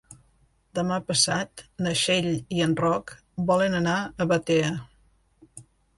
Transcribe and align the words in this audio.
Demà 0.77 0.95
passat 1.09 1.63
na 1.87 1.93
Txell 1.99 2.29
i 2.59 2.63
en 2.69 2.73
Roc 2.85 3.13
volen 3.51 3.77
anar 3.81 3.97
a 4.03 4.29
Batea. 4.33 4.73